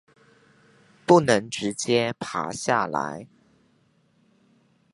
[1.05, 3.27] 不能直接爬下來